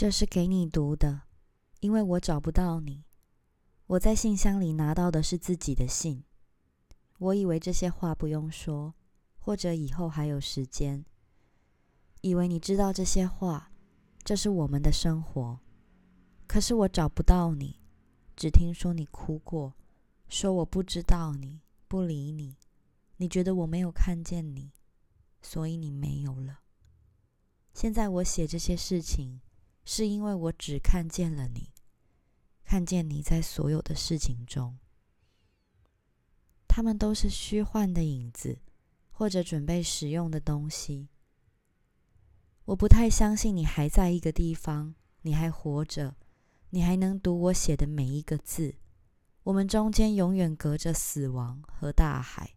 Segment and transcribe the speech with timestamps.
[0.00, 1.24] 这是给你读的，
[1.80, 3.04] 因为我找不到你。
[3.86, 6.24] 我在信箱里拿到的是自己的信。
[7.18, 8.94] 我以为这些话不用说，
[9.38, 11.04] 或者以后还有时间。
[12.22, 13.72] 以为你知道这些话，
[14.24, 15.60] 这是我们的生活。
[16.46, 17.78] 可是我找不到你，
[18.34, 19.74] 只听说你哭过，
[20.30, 22.56] 说我不知道你，不理你。
[23.18, 24.72] 你觉得我没有看见你，
[25.42, 26.60] 所以你没有了。
[27.74, 29.42] 现在我写这些事情。
[29.92, 31.72] 是因为我只看见了你，
[32.62, 34.78] 看见你在所有的事情中，
[36.68, 38.60] 他们都是虚幻的影子，
[39.10, 41.08] 或者准备使用的东西。
[42.66, 46.14] 我不太相信你还在一个地方，你还活着，
[46.68, 48.76] 你还能读我写的每一个字。
[49.42, 52.54] 我们中间永远隔着死亡和大海。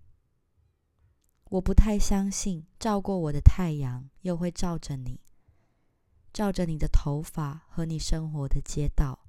[1.45, 5.19] 我不太相信照过我的太阳又会照着你。
[6.33, 9.19] 照着你的头发和你生活的街道，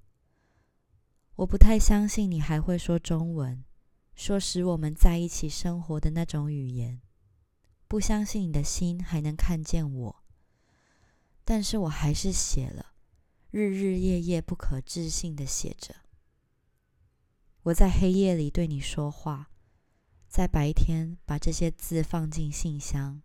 [1.37, 3.63] 我不太相信你还会说中文，
[4.15, 7.03] 说使我们在一起生活的那种语言。
[7.87, 10.25] 不相信你的心还能看见我，
[11.45, 12.95] 但是我还是写了，
[13.51, 15.95] 日日夜夜不可置信的写着。
[17.65, 19.51] 我在黑夜里对你说话，
[20.27, 23.21] 在白天把这些字放进信箱。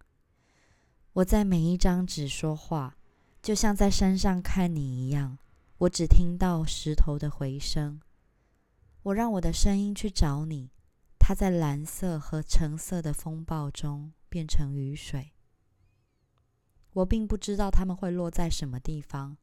[1.13, 2.97] 我在每一张纸说话。
[3.41, 5.37] 就像在山上看你一样，
[5.79, 8.01] 我只听到石头的回声。
[9.03, 10.71] 我让我的声音去找你，
[11.17, 15.31] 它在蓝色和橙色的风暴中变成雨水。
[16.93, 19.37] 我并不知道它们会落在什么地方，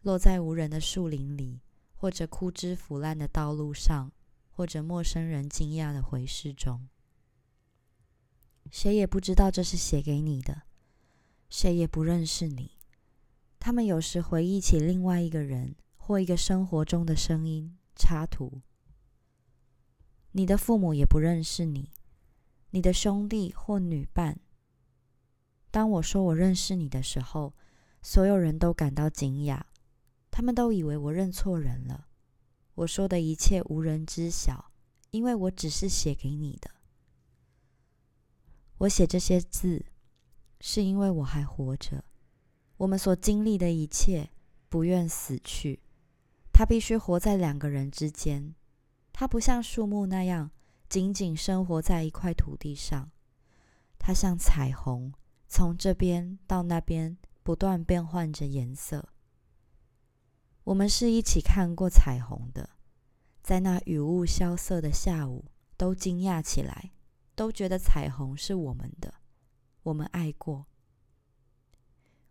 [0.00, 1.60] 落在无人的树林里，
[1.94, 4.12] 或者枯枝腐烂的道路上，
[4.50, 6.88] 或者陌生人惊讶的回视中。
[8.70, 10.62] 谁也不知道这是写给你的，
[11.50, 12.73] 谁也不认识你。
[13.64, 18.60] 他们有时回忆起另外一个人或一个生活中的声音插图。
[20.32, 21.90] 你的父母也不认识你，
[22.72, 24.38] 你的兄弟或女伴。
[25.70, 27.54] 当我说我认识你的时候，
[28.02, 29.62] 所有人都感到惊讶，
[30.30, 32.08] 他们都以为我认错人了。
[32.74, 34.72] 我说的一切无人知晓，
[35.10, 36.70] 因为我只是写给你的。
[38.76, 39.86] 我写这些字，
[40.60, 42.04] 是因为我还活着。
[42.76, 44.30] 我们所经历的一切，
[44.68, 45.80] 不愿死去。
[46.52, 48.54] 它必须活在两个人之间。
[49.12, 50.50] 它不像树木那样
[50.88, 53.10] 仅仅生活在一块土地上。
[53.98, 55.12] 它像彩虹，
[55.46, 59.08] 从这边到那边不断变换着颜色。
[60.64, 62.70] 我们是一起看过彩虹的，
[63.42, 65.44] 在那雨雾萧瑟的下午，
[65.76, 66.92] 都惊讶起来，
[67.34, 69.14] 都觉得彩虹是我们的。
[69.84, 70.66] 我们爱过。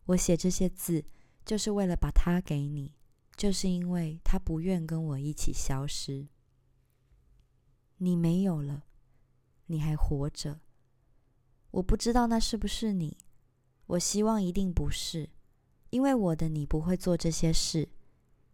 [0.05, 1.05] 我写这些字，
[1.45, 2.93] 就是为了把它给你，
[3.35, 6.27] 就是因为他不愿跟我一起消失。
[7.97, 8.83] 你没有了，
[9.67, 10.59] 你还活着。
[11.71, 13.17] 我不知道那是不是你，
[13.87, 15.29] 我希望一定不是，
[15.89, 17.89] 因为我的你不会做这些事，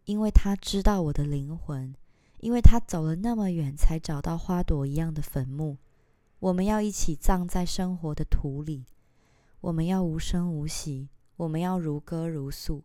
[0.06, 1.96] 因为他知道我的灵魂，
[2.40, 5.78] 因为他走了那么远才找到花朵一样的坟墓。
[6.40, 8.86] 我们要一起葬在生活的土里，
[9.62, 11.10] 我们要无声无息。
[11.40, 12.84] 我们要如歌如诉，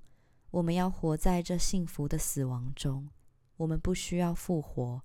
[0.53, 3.09] 我们要活在这幸福的死亡中。
[3.57, 5.03] 我们不需要复活，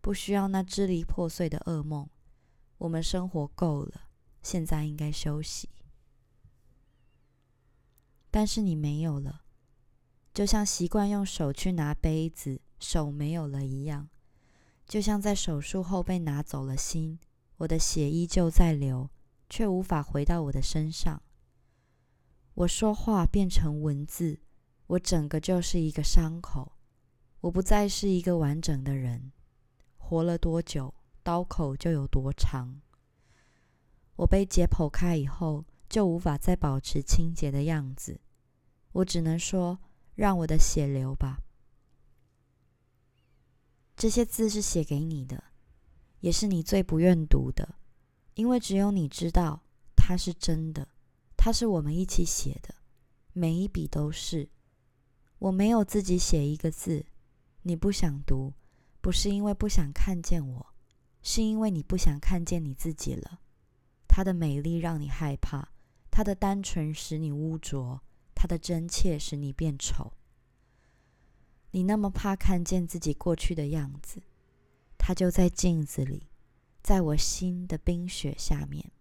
[0.00, 2.08] 不需要那支离破碎的噩梦。
[2.78, 4.08] 我们生活够了，
[4.42, 5.68] 现在应该休息。
[8.32, 9.42] 但是你没有了，
[10.34, 14.08] 就像习惯用手去拿杯子，手没有了一样；
[14.88, 17.20] 就像在手术后被拿走了心，
[17.58, 19.08] 我的血依旧在流，
[19.48, 21.22] 却无法回到我的身上。
[22.58, 24.40] 我说话变成文字，
[24.88, 26.72] 我整个就是一个伤口，
[27.40, 29.30] 我不再是一个完整的人。
[29.96, 30.92] 活了多久，
[31.22, 32.80] 刀口就有多长。
[34.16, 38.20] 我被解剖开以后，就无法再保持清洁的样子。
[38.90, 39.78] 我只能说，
[40.16, 41.38] 让我的血流吧。
[43.96, 45.44] 这些字是写给你的，
[46.18, 47.76] 也是你最不愿读的，
[48.34, 49.62] 因为只有你知道
[49.94, 50.88] 它是真的。
[51.48, 52.74] 它是我们一起写的，
[53.32, 54.50] 每一笔都是。
[55.38, 57.06] 我没有自己写一个字。
[57.62, 58.52] 你不想读，
[59.00, 60.66] 不是因为不想看见我，
[61.22, 63.40] 是因为你不想看见你自己了。
[64.06, 65.70] 它的美丽让你害怕，
[66.10, 68.02] 它的单纯使你污浊，
[68.34, 70.12] 它的真切使你变丑。
[71.70, 74.20] 你那么怕看见自己过去的样子，
[74.98, 76.28] 它就在镜子里，
[76.82, 78.92] 在我心的冰雪下面。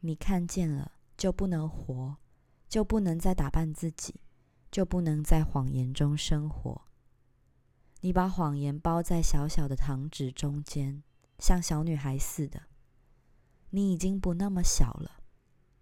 [0.00, 0.94] 你看见了。
[1.20, 2.16] 就不能活，
[2.66, 4.22] 就不能再打扮自己，
[4.70, 6.86] 就不能在谎言中生活。
[8.00, 11.02] 你把谎言包在小小的糖纸中间，
[11.38, 12.62] 像小女孩似的。
[13.68, 15.20] 你已经不那么小了。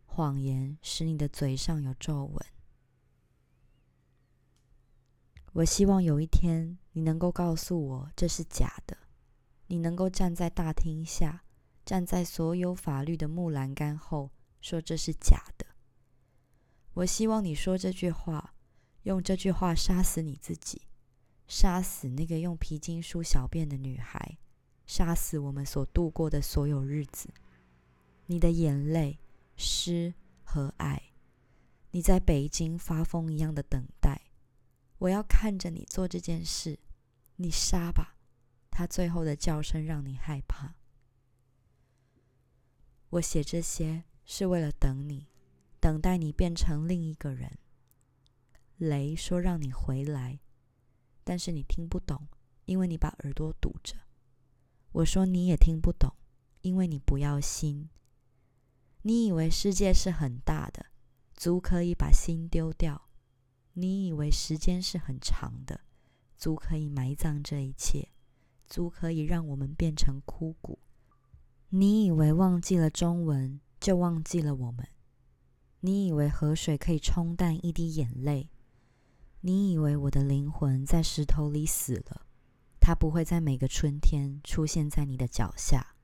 [0.06, 2.46] 谎言使你的嘴上有皱纹。
[5.52, 8.98] 我希望有一天你能够告诉我这是假的。
[9.68, 11.44] 你能够站在大厅下，
[11.84, 15.66] 站在所有法律的木栏杆后，说这是假的。
[16.94, 18.54] 我希望你说这句话，
[19.04, 20.82] 用这句话杀死你自己。
[21.46, 24.38] 杀死那个用皮筋梳小便的女孩，
[24.86, 27.30] 杀死我们所度过的所有日子。
[28.26, 29.18] 你的眼泪、
[29.56, 30.12] 诗
[30.42, 31.12] 和爱，
[31.92, 34.20] 你在北京发疯一样的等待。
[34.98, 36.78] 我要看着你做这件事。
[37.36, 38.16] 你杀吧，
[38.68, 40.74] 他最后的叫声让你害怕。
[43.10, 45.26] 我写这些是为了等你，
[45.80, 47.58] 等待你变成另一个人。
[48.76, 50.38] 雷说让你回来。
[51.24, 52.28] 但是你听不懂，
[52.66, 53.96] 因为你把耳朵堵着。
[54.92, 56.14] 我说你也听不懂，
[56.60, 57.88] 因为你不要心。
[59.00, 60.86] 你以为世界是很大的，
[61.34, 63.08] 足可以把心丢掉；
[63.72, 65.80] 你以为时间是很长的，
[66.36, 68.10] 足可以埋葬这一切，
[68.66, 70.78] 足可以让我们变成枯骨。
[71.70, 74.86] 你以为忘记了中文就忘记了我们？
[75.80, 78.50] 你以为河水可以冲淡一滴眼泪？
[79.40, 82.26] 你以为我的灵魂在石头里死了，
[82.78, 85.94] 它不会在每个春天出现在你的脚下。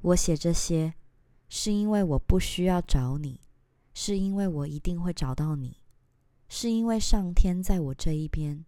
[0.00, 0.94] 我写这些，
[1.48, 3.40] 是因为我不需要找你，
[3.94, 5.80] 是因为我一定会找到你，
[6.48, 8.64] 是因为上天在我这一边。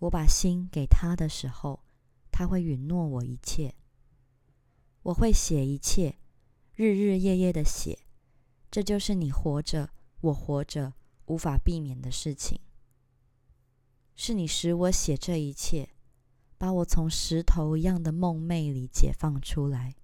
[0.00, 1.84] 我把心给他的时候，
[2.32, 3.76] 他会允诺我一切。
[5.04, 6.18] 我会写一切，
[6.74, 8.00] 日日夜夜的写。
[8.70, 9.90] 这就是你活着，
[10.20, 10.94] 我活着。
[11.26, 12.60] 无法避免的事情，
[14.14, 15.88] 是你使我写这一切，
[16.58, 19.96] 把我从石头一样的梦寐里解放出来。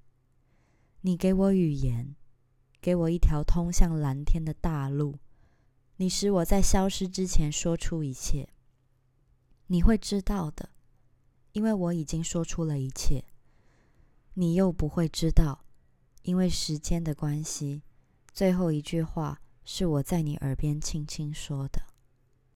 [1.02, 2.16] 你给我语言，
[2.80, 5.18] 给我一条通向蓝天的大路。
[5.96, 8.48] 你使我在消失之前说出一切。
[9.66, 10.70] 你会知道的，
[11.52, 13.26] 因为我已经说出了一切。
[14.32, 15.66] 你又不会知道，
[16.22, 17.82] 因为时间的关系。
[18.32, 19.40] 最后一句话。
[19.72, 21.89] 是我在你耳边轻轻说的。